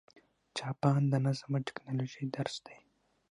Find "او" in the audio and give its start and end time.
1.57-1.65